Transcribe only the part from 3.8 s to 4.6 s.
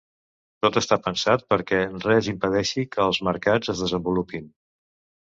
desenvolupin.